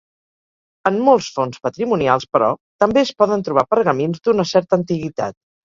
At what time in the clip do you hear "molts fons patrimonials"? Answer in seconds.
1.09-2.27